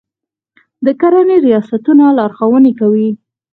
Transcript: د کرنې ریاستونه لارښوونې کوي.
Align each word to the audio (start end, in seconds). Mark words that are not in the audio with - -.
د 0.85 0.87
کرنې 1.01 1.37
ریاستونه 1.45 2.03
لارښوونې 2.17 2.71
کوي. 2.79 3.09